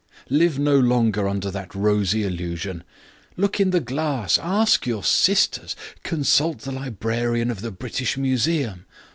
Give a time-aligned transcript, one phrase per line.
[0.31, 2.83] Live no longer under that rosy illusion.
[3.37, 4.39] Look in the glass.
[4.39, 5.75] Ask your sisters.
[6.01, 8.87] Consult the librarian of the British Museum.